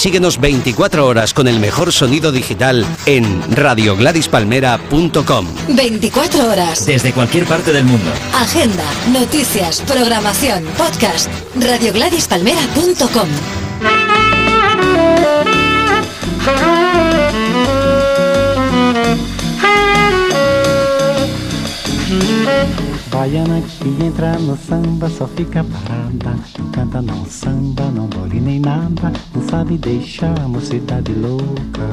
[0.00, 5.46] Síguenos 24 horas con el mejor sonido digital en radiogladyspalmera.com.
[5.68, 6.86] 24 horas.
[6.86, 8.10] Desde cualquier parte del mundo.
[8.32, 11.28] Agenda, noticias, programación, podcast.
[11.54, 13.28] radiogladyspalmera.com.
[23.10, 26.38] Baiana que entra no samba só fica parada.
[26.58, 29.12] Não canta não samba, não bole nem nada.
[29.34, 31.88] Não sabe deixar a mocidade louca.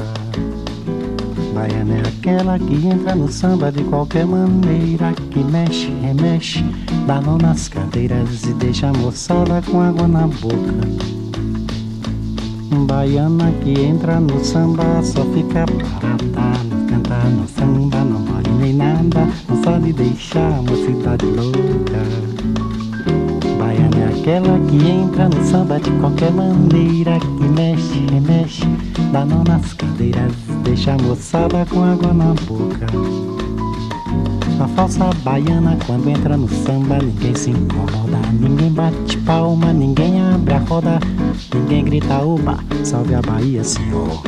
[1.52, 5.12] Baiana é aquela que entra no samba de qualquer maneira.
[5.30, 6.64] Que mexe, remexe,
[7.06, 11.27] dá mão nas cadeiras E deixa a moçada com água na boca
[12.70, 18.74] Baiana que entra no samba só fica parada Não canta no samba, não bole nem
[18.74, 22.02] nada Não sabe deixar a mocidade louca.
[23.58, 28.66] Baiana é aquela que entra no samba de qualquer maneira Que mexe, remexe,
[29.12, 32.86] dá mão nas cadeiras Deixa a moçada com água na boca
[34.60, 40.54] A falsa baiana quando entra no samba Ninguém se incomoda, ninguém bate palma Ninguém abre
[40.54, 40.98] a roda,
[41.54, 44.20] ninguém grita oba Salve a Bahia, senhor.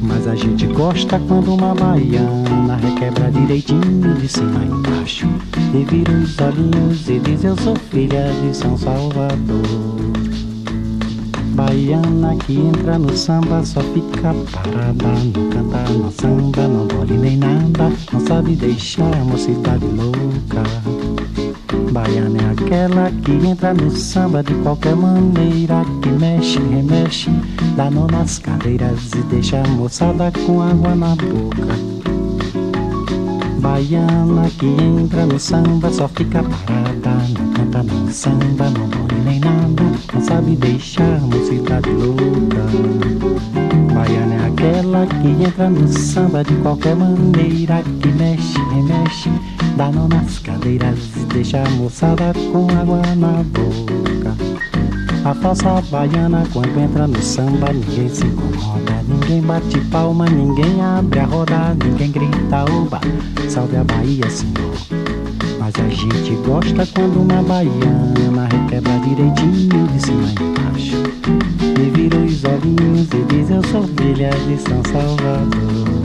[0.00, 5.26] Mas a gente gosta quando uma baiana requebra direitinho de cima embaixo
[5.74, 10.29] E vira os olhinhos e diz eu sou filha de São Salvador
[11.60, 17.36] Baiana que entra no samba só fica parada Não canta, não samba, não bole nem
[17.36, 20.62] nada Não sabe deixar a mocidade louca.
[21.92, 27.30] Baiana é aquela que entra no samba de qualquer maneira Que mexe, remexe,
[27.76, 32.19] dá nó nas cadeiras E deixa a moçada com água na boca
[33.60, 39.38] Baiana que entra no samba só fica parada Não canta, não samba, não bole nem
[39.38, 39.82] nada
[40.14, 42.64] Não sabe deixar mocidade louca.
[43.92, 49.30] Baiana é aquela que entra no samba de qualquer maneira Que mexe, remexe,
[49.76, 54.36] dá nó nas cadeiras E deixa a moçada com água na boca.
[55.22, 58.99] A falsa baiana quando entra no samba Ninguém se incomoda,
[59.30, 63.00] ninguém bate palma Ninguém abre a roda, ninguém grita oba
[63.48, 64.74] Salve a Bahia, senhor.
[65.58, 70.96] Mas a gente gosta quando uma baiana Requebra direitinho de cima embaixo
[71.78, 76.00] E vira os olhinhos e diz eu sou filha de São Salvador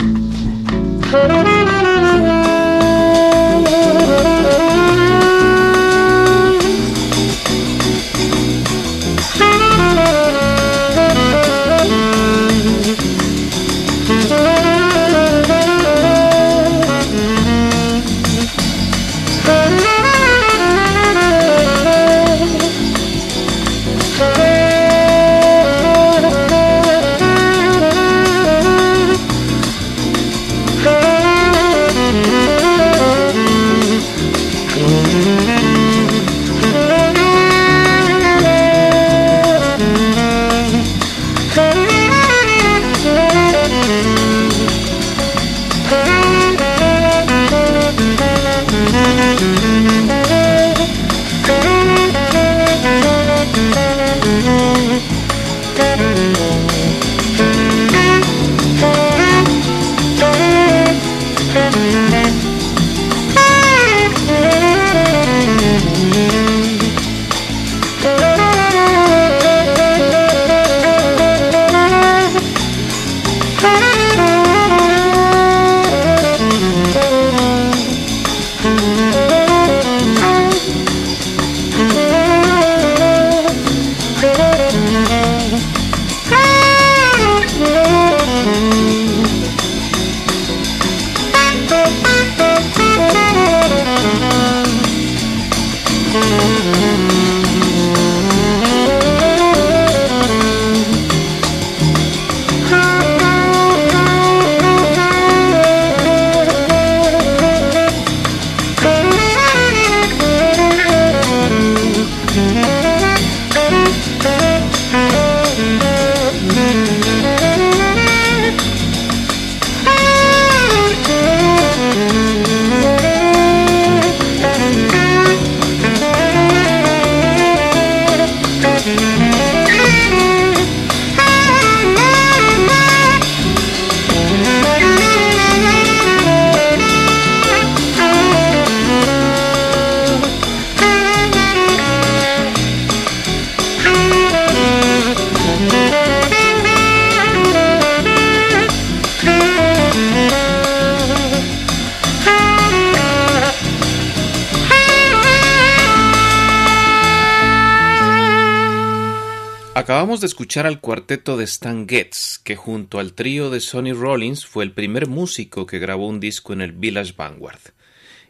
[160.35, 164.73] escuchar al cuarteto de Stan Getz, que junto al trío de Sonny Rollins fue el
[164.73, 167.61] primer músico que grabó un disco en el Village Vanguard.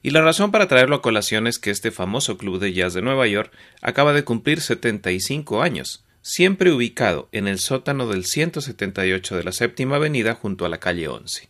[0.04, 3.02] Y la razón para traerlo a colación es que este famoso club de jazz de
[3.02, 9.44] Nueva York acaba de cumplir 75 años, siempre ubicado en el sótano del 178 de
[9.44, 11.50] la Séptima Avenida junto a la calle 11.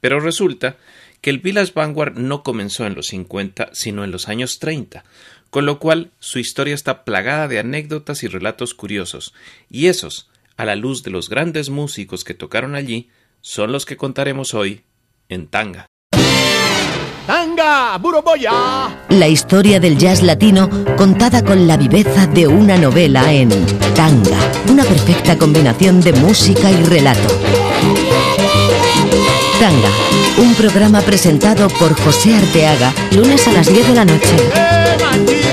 [0.00, 0.76] Pero resulta
[1.20, 5.04] que el Village Vanguard no comenzó en los 50, sino en los años 30,
[5.54, 9.34] con lo cual su historia está plagada de anécdotas y relatos curiosos,
[9.70, 13.08] y esos, a la luz de los grandes músicos que tocaron allí,
[13.40, 14.82] son los que contaremos hoy
[15.28, 15.86] en Tanga.
[17.24, 17.96] ¡Tanga!
[17.98, 19.06] ¡Buroboya!
[19.10, 23.50] La historia del jazz latino contada con la viveza de una novela en
[23.94, 27.28] Tanga, una perfecta combinación de música y relato.
[29.60, 29.90] Tanga,
[30.38, 35.43] un programa presentado por José Arteaga, lunes a las 10 de la noche.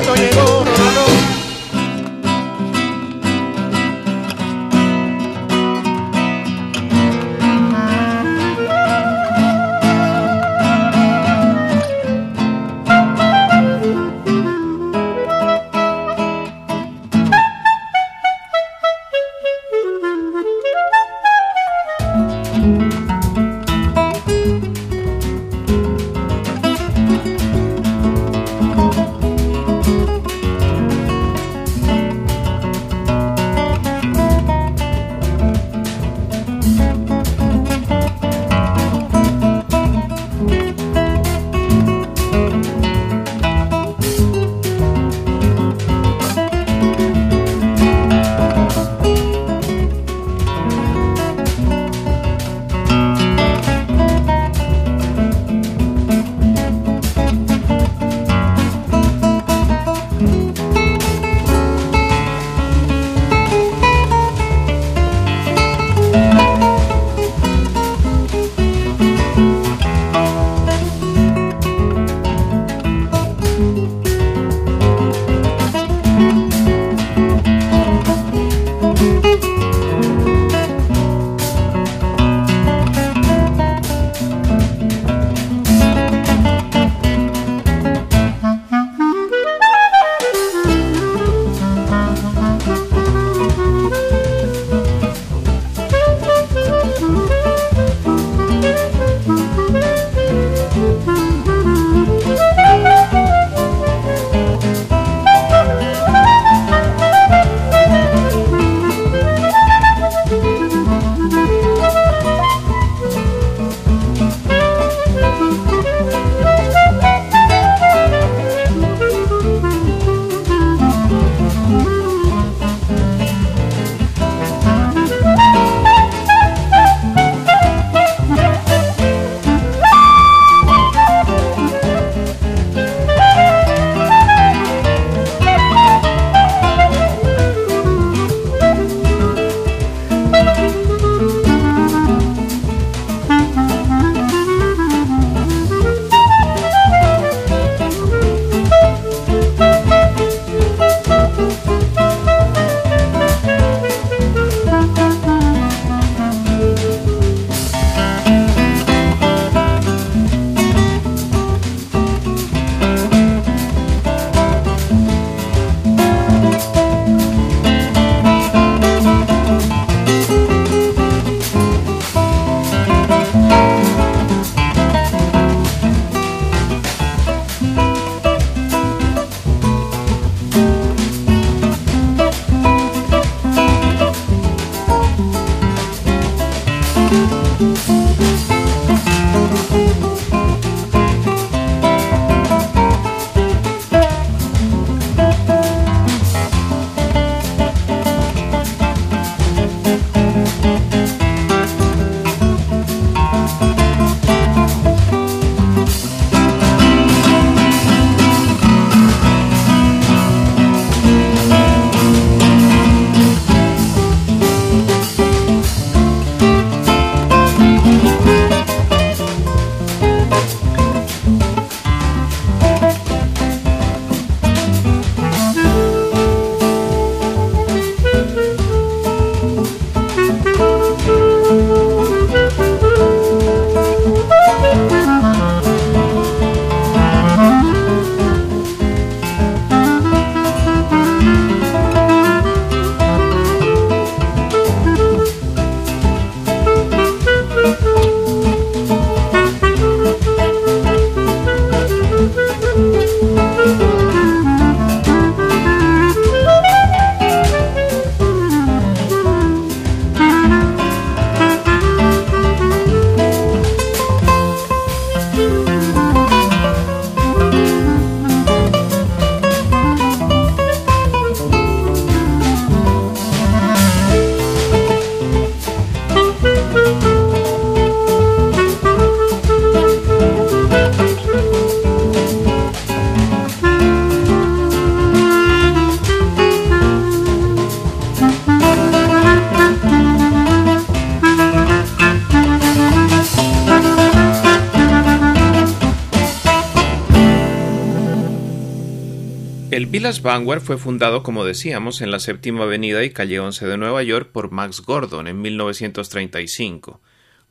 [300.01, 304.01] Village Vanguard fue fundado, como decíamos, en la séptima avenida y calle 11 de Nueva
[304.01, 307.00] York por Max Gordon en 1935.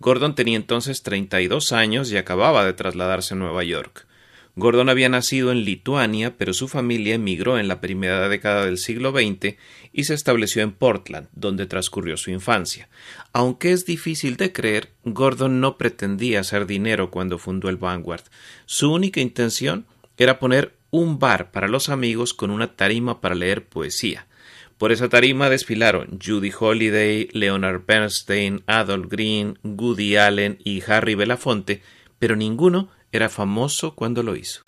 [0.00, 4.09] Gordon tenía entonces 32 años y acababa de trasladarse a Nueva York.
[4.57, 9.12] Gordon había nacido en Lituania, pero su familia emigró en la primera década del siglo
[9.12, 9.54] XX
[9.92, 12.88] y se estableció en Portland, donde transcurrió su infancia.
[13.33, 18.25] Aunque es difícil de creer, Gordon no pretendía hacer dinero cuando fundó el Vanguard.
[18.66, 23.66] Su única intención era poner un bar para los amigos con una tarima para leer
[23.66, 24.26] poesía.
[24.78, 31.82] Por esa tarima desfilaron Judy Holliday, Leonard Bernstein, Adolf Green, Woody Allen y Harry Belafonte,
[32.18, 34.62] pero ninguno era famoso cuando lo hizo.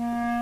[0.00, 0.39] Mm-hmm.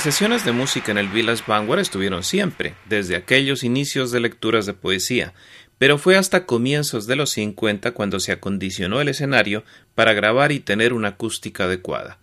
[0.00, 4.64] Las sesiones de música en el Village Vanguard estuvieron siempre, desde aquellos inicios de lecturas
[4.64, 5.34] de poesía,
[5.76, 9.62] pero fue hasta comienzos de los 50 cuando se acondicionó el escenario
[9.94, 12.18] para grabar y tener una acústica adecuada.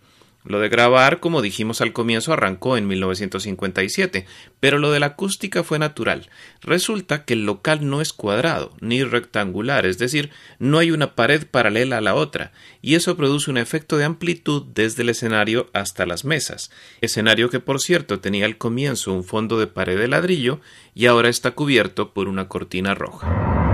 [0.48, 4.24] Lo de grabar, como dijimos al comienzo, arrancó en 1957,
[4.60, 6.30] pero lo de la acústica fue natural.
[6.62, 11.46] Resulta que el local no es cuadrado ni rectangular, es decir, no hay una pared
[11.46, 16.06] paralela a la otra, y eso produce un efecto de amplitud desde el escenario hasta
[16.06, 16.70] las mesas.
[17.02, 20.62] Escenario que, por cierto, tenía al comienzo un fondo de pared de ladrillo
[20.94, 23.67] y ahora está cubierto por una cortina roja.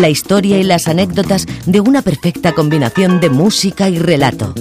[0.00, 4.52] La historia y las anécdotas de una perfecta combinación de música y relato.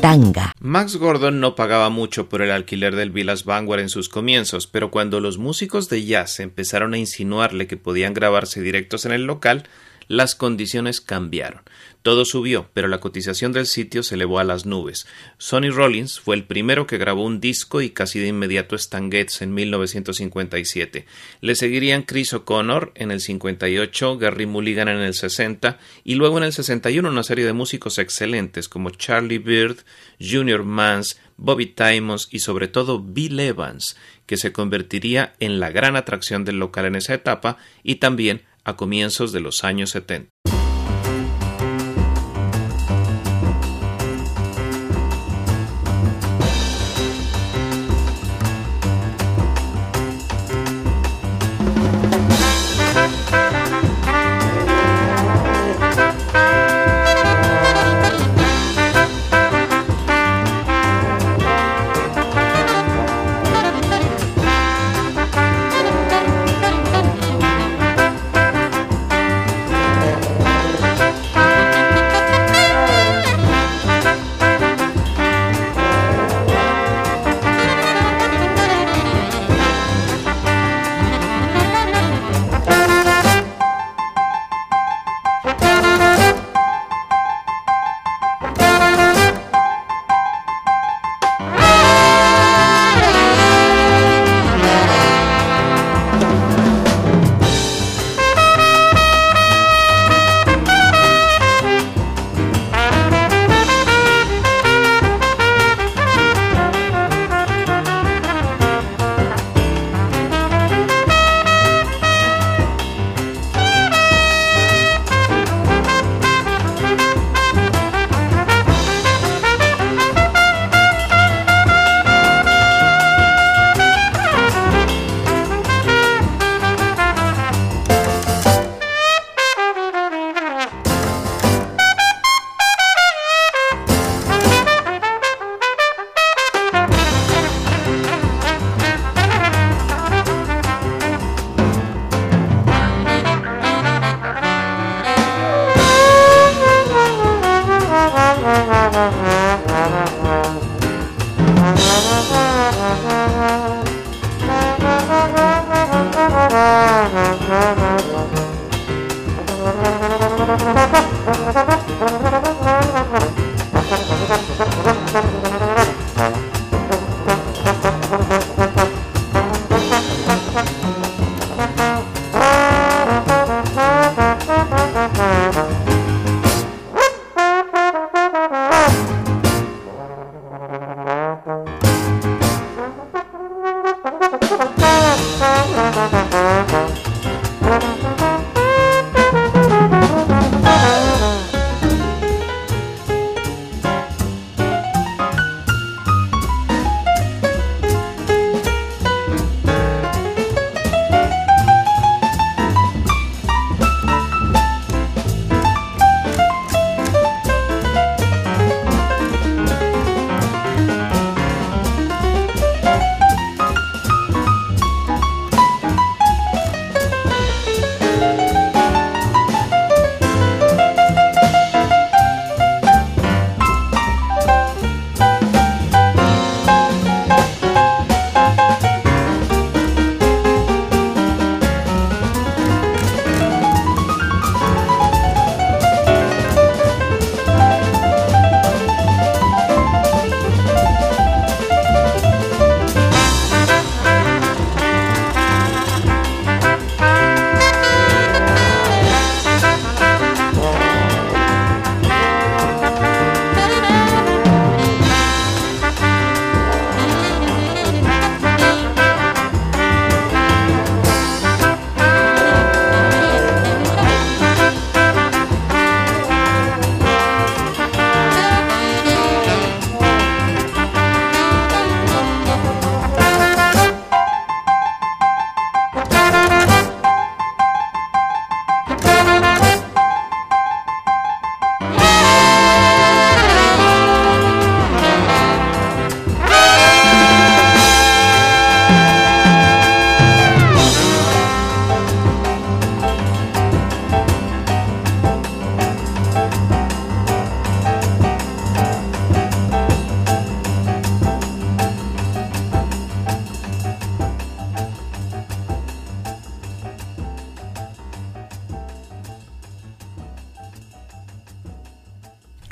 [0.00, 0.52] Tanga.
[0.58, 4.90] Max Gordon no pagaba mucho por el alquiler del Village Vanguard en sus comienzos, pero
[4.90, 9.68] cuando los músicos de jazz empezaron a insinuarle que podían grabarse directos en el local,
[10.08, 11.62] las condiciones cambiaron.
[12.06, 15.08] Todo subió, pero la cotización del sitio se elevó a las nubes.
[15.38, 19.54] Sonny Rollins fue el primero que grabó un disco y casi de inmediato Stan en
[19.54, 21.04] 1957.
[21.40, 26.44] Le seguirían Chris O'Connor en el 58, Gary Mulligan en el 60 y luego en
[26.44, 29.78] el 61 una serie de músicos excelentes como Charlie Bird,
[30.20, 35.96] Junior Mans, Bobby Timons y sobre todo Bill Evans, que se convertiría en la gran
[35.96, 40.30] atracción del local en esa etapa y también a comienzos de los años 70.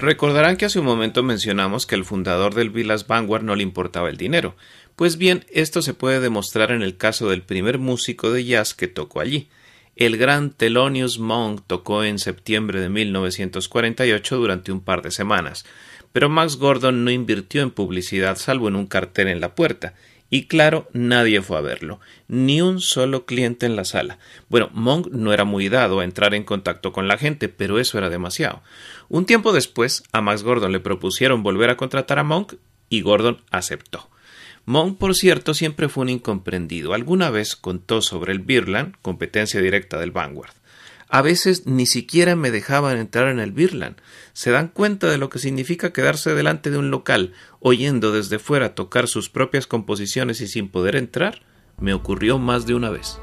[0.05, 4.11] Recordarán que hace un momento mencionamos que el fundador del Villas Vanguard no le importaba
[4.11, 4.55] el dinero.
[4.97, 8.87] Pues bien, esto se puede demostrar en el caso del primer músico de jazz que
[8.87, 9.49] tocó allí.
[9.97, 15.65] El gran Thelonious Monk tocó en septiembre de 1948 durante un par de semanas,
[16.13, 19.95] pero Max Gordon no invirtió en publicidad salvo en un cartel en la puerta,
[20.35, 24.19] y claro, nadie fue a verlo, ni un solo cliente en la sala.
[24.49, 27.99] Bueno, Monk no era muy dado a entrar en contacto con la gente, pero eso
[27.99, 28.61] era demasiado.
[29.09, 32.55] Un tiempo después, a Max Gordon le propusieron volver a contratar a Monk
[32.89, 34.11] y Gordon aceptó.
[34.65, 36.95] Monk, por cierto, siempre fue un incomprendido.
[36.95, 40.51] Alguna vez contó sobre el Birland, competencia directa del Vanguard.
[41.15, 43.99] A veces ni siquiera me dejaban entrar en el Birland.
[44.33, 48.75] ¿Se dan cuenta de lo que significa quedarse delante de un local, oyendo desde fuera
[48.75, 51.43] tocar sus propias composiciones y sin poder entrar?
[51.79, 53.21] Me ocurrió más de una vez.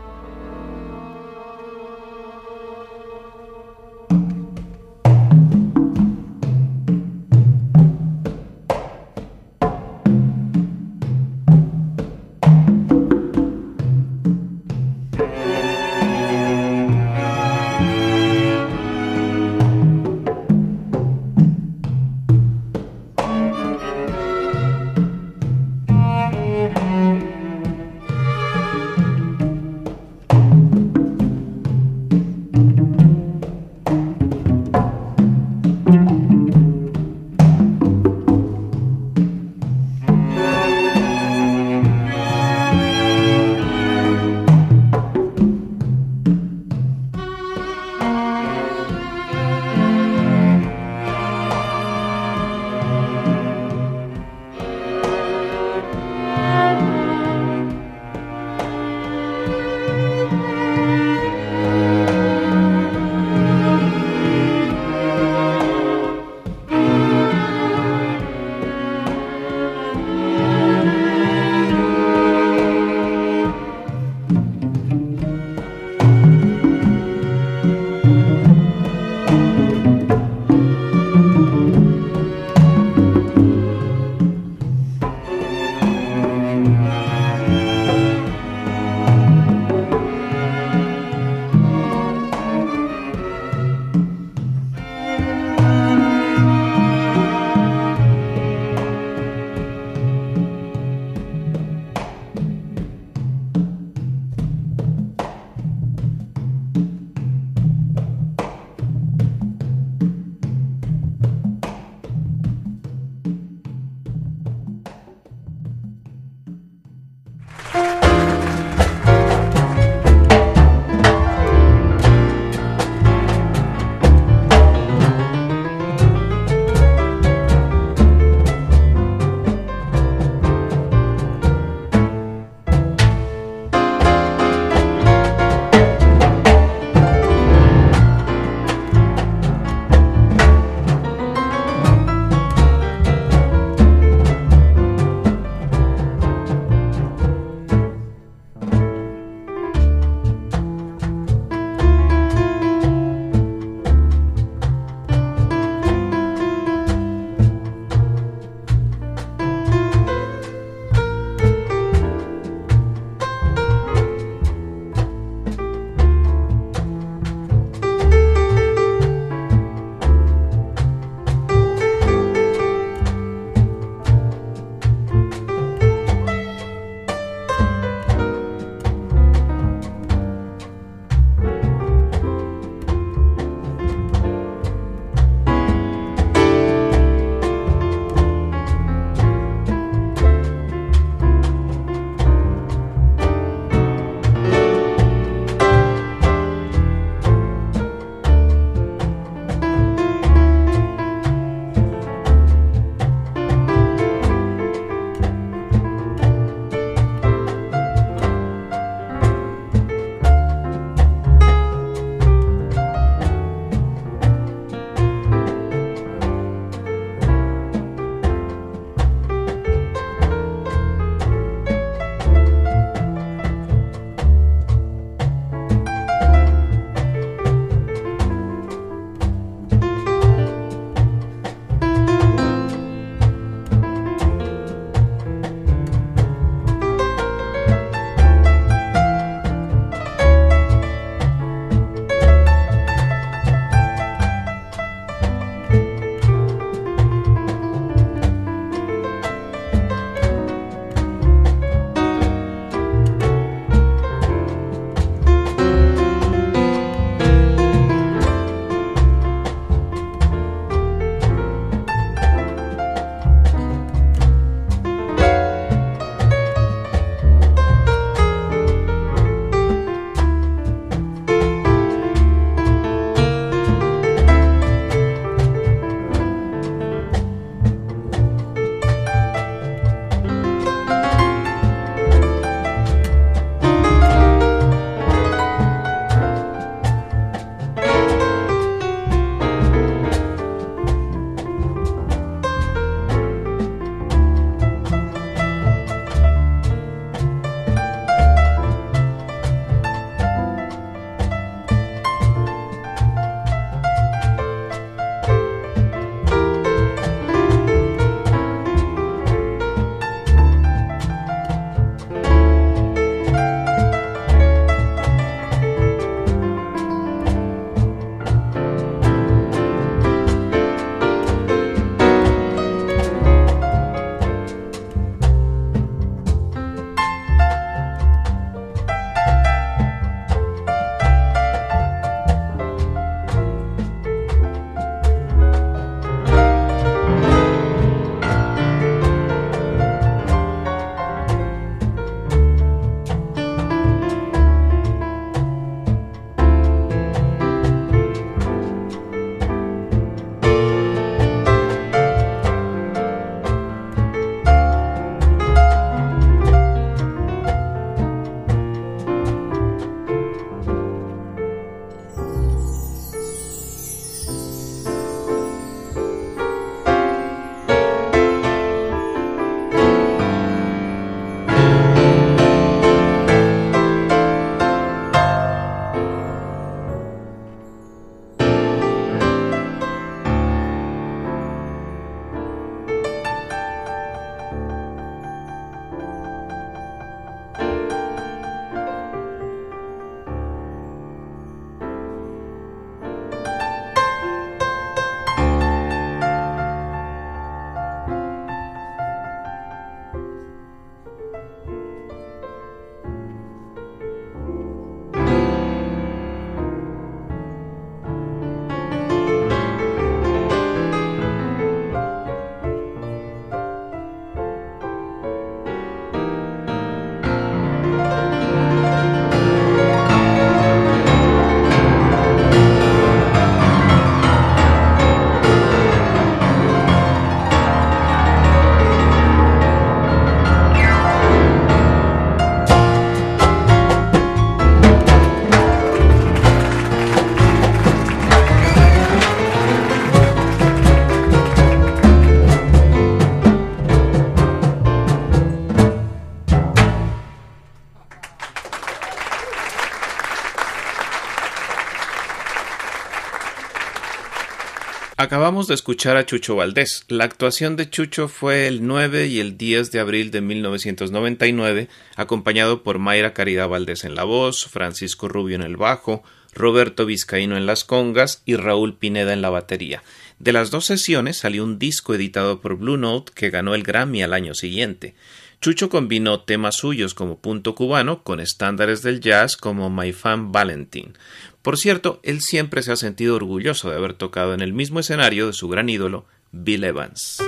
[455.32, 457.06] Acabamos de escuchar a Chucho Valdés.
[457.08, 462.84] La actuación de Chucho fue el 9 y el 10 de abril de 1999, acompañado
[462.84, 466.21] por Mayra Caridad Valdés en la voz, Francisco Rubio en el bajo,
[466.54, 470.04] Roberto Vizcaíno en las congas y Raúl Pineda en la batería.
[470.40, 474.23] De las dos sesiones salió un disco editado por Blue Note que ganó el Grammy
[474.23, 475.15] al año siguiente.
[475.62, 481.13] Chucho combinó temas suyos como Punto Cubano con estándares del jazz como My Fan Valentine.
[481.62, 485.47] Por cierto, él siempre se ha sentido orgulloso de haber tocado en el mismo escenario
[485.47, 487.41] de su gran ídolo, Bill Evans.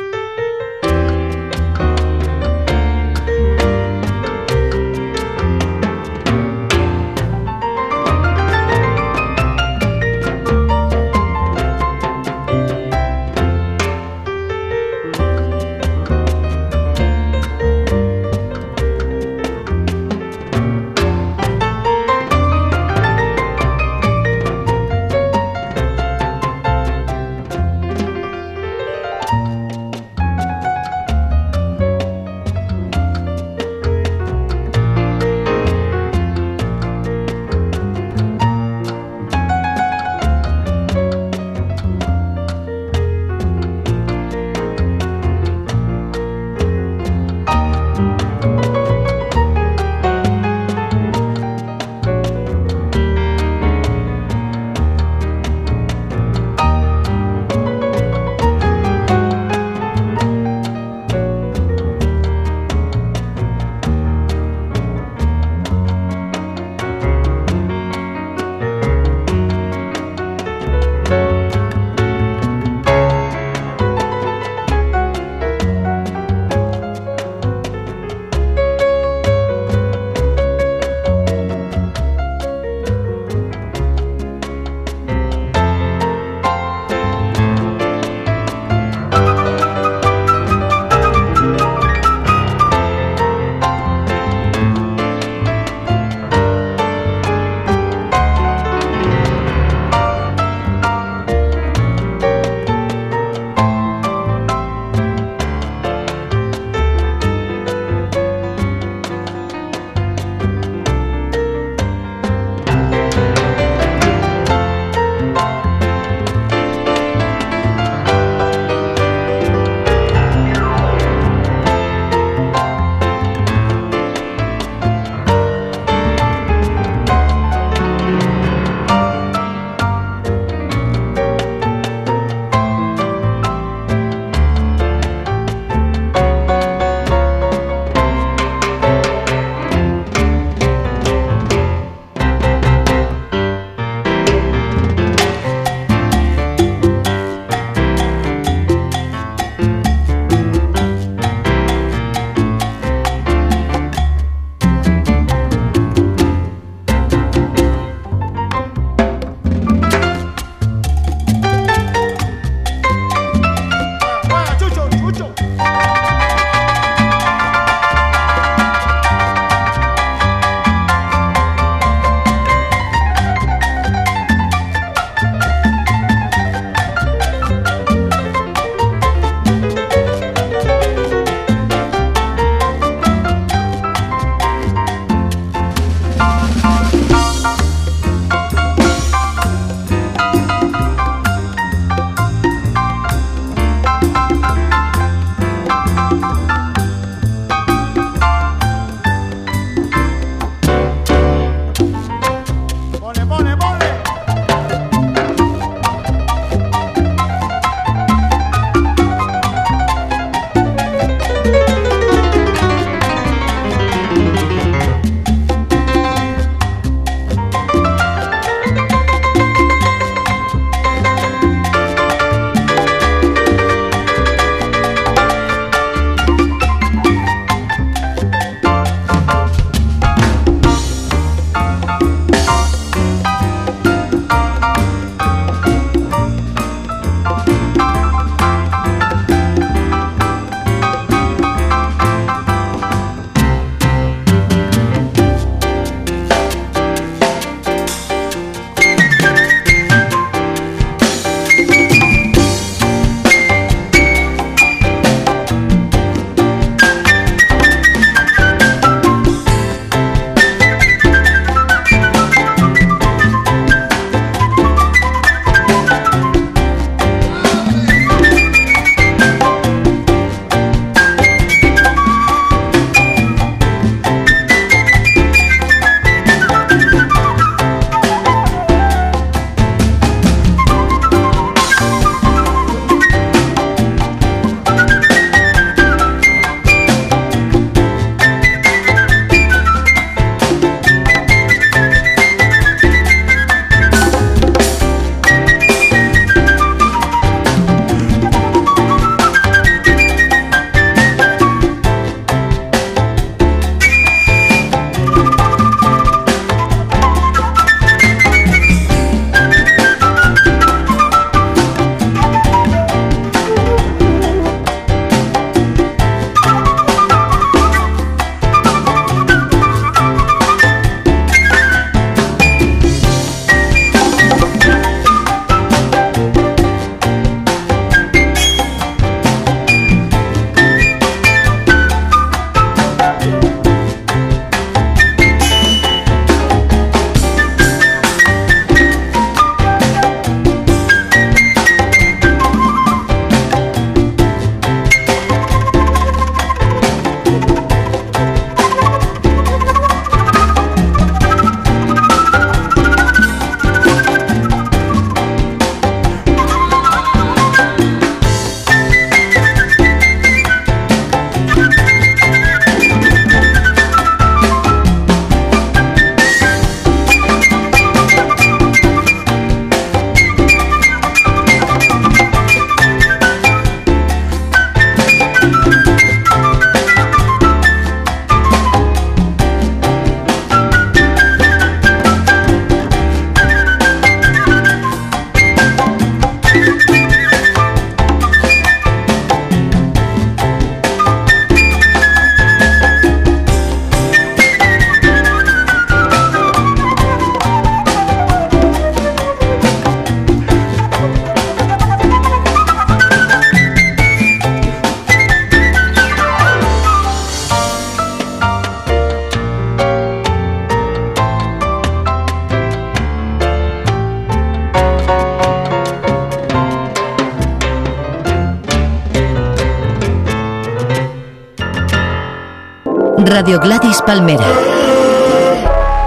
[424.02, 424.46] Palmera.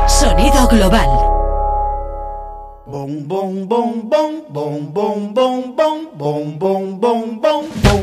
[0.08, 1.08] Sonido global.
[2.86, 8.02] Bom, bom, bom, bom, bom, bom, bom, bom, bom, bom, bom, bom, bom.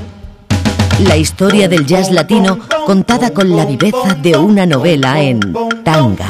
[1.07, 5.39] La historia del jazz latino contada con la viveza de una novela en
[5.83, 6.29] tanga.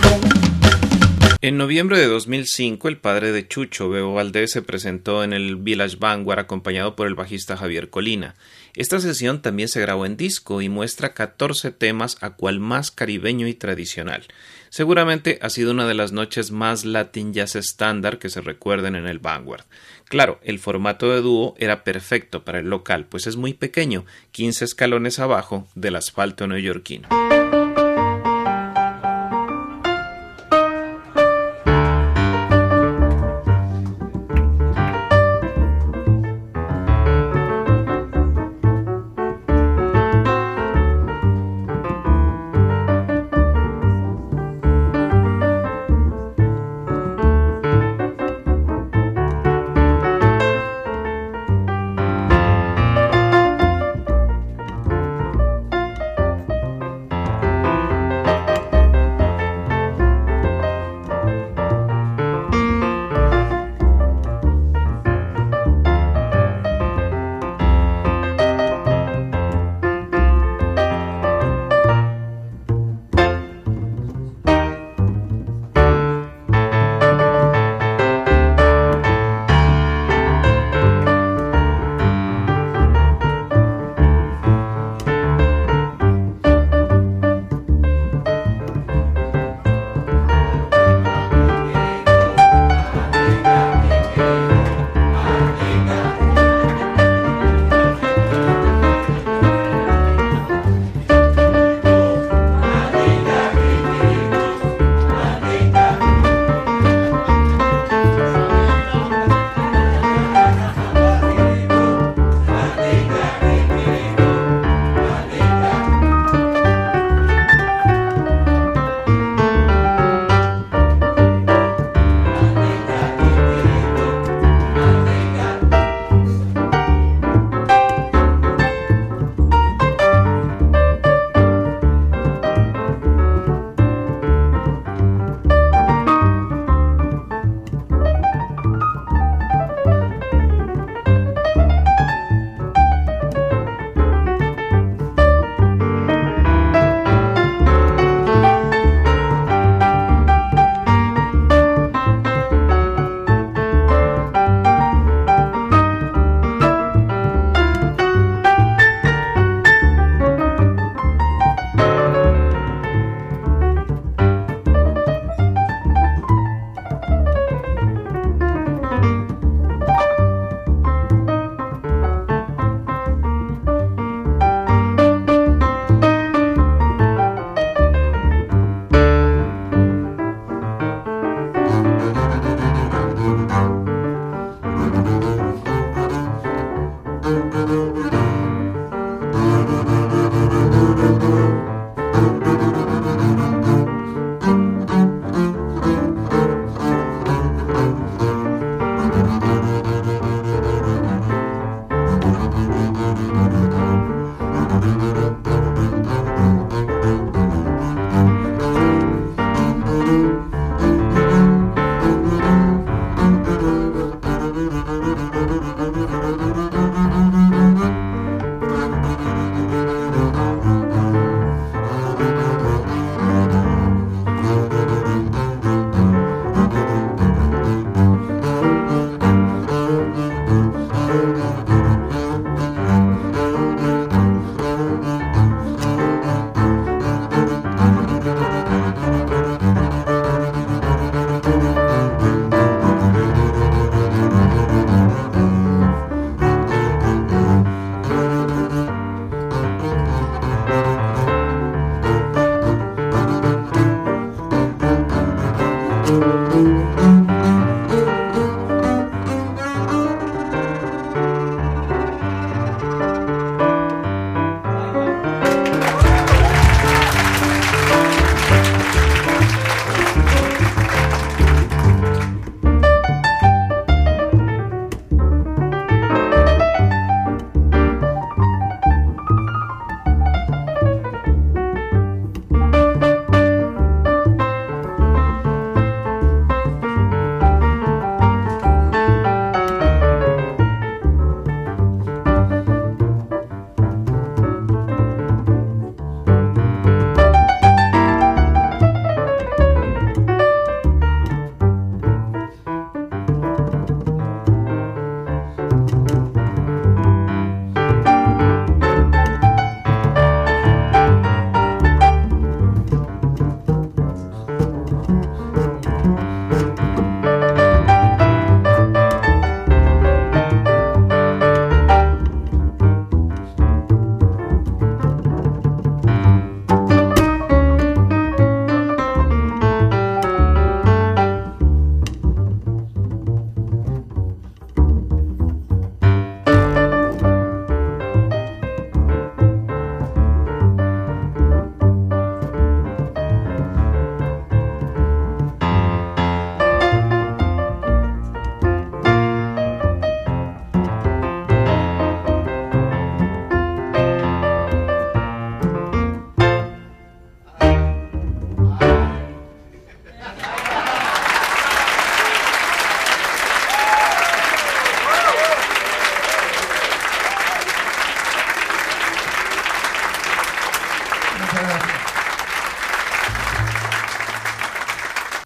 [1.41, 5.97] En noviembre de 2005, el padre de Chucho, Bebo Valdés, se presentó en el Village
[5.99, 8.35] Vanguard acompañado por el bajista Javier Colina.
[8.75, 13.47] Esta sesión también se grabó en disco y muestra 14 temas a cual más caribeño
[13.47, 14.25] y tradicional.
[14.69, 19.05] Seguramente ha sido una de las noches más Latin Jazz estándar que se recuerden en
[19.05, 19.65] el Vanguard.
[20.05, 24.65] Claro, el formato de dúo era perfecto para el local, pues es muy pequeño, 15
[24.65, 27.09] escalones abajo del asfalto neoyorquino.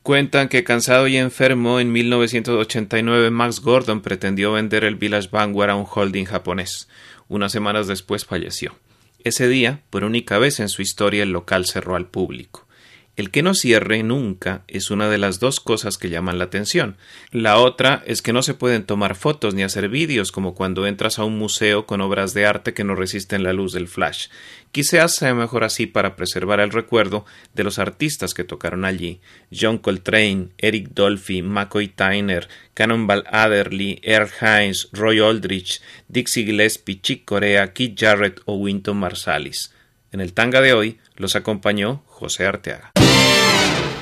[0.08, 5.76] Cuentan que cansado y enfermo, en 1989 Max Gordon pretendió vender el Village Vanguard a
[5.76, 6.88] un holding japonés.
[7.28, 8.78] Unas semanas después falleció.
[9.26, 12.66] Ese día, por única vez en su historia, el local cerró al público.
[13.18, 16.97] El que no cierre nunca es una de las dos cosas que llaman la atención.
[17.32, 21.18] La otra es que no se pueden tomar fotos ni hacer vídeos como cuando entras
[21.18, 24.28] a un museo con obras de arte que no resisten la luz del flash.
[24.72, 29.20] Quizás sea mejor así para preservar el recuerdo de los artistas que tocaron allí.
[29.51, 37.26] John Coltrane, Eric Dolphy, McCoy Tyner, Cannonball Adderley, Earl Hines, Roy Aldrich, Dixie Gillespie, Chick
[37.26, 39.74] Corea, Keith Jarrett o Winton Marsalis.
[40.11, 42.91] En el tanga de hoy los acompañó José Arteaga.